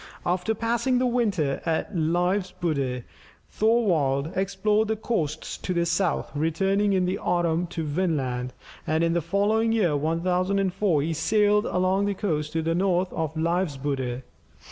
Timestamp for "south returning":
5.85-6.93